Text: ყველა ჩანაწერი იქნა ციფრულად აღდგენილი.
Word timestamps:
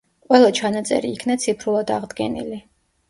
ყველა 0.27 0.47
ჩანაწერი 0.59 1.11
იქნა 1.17 1.37
ციფრულად 1.43 1.93
აღდგენილი. 1.99 2.59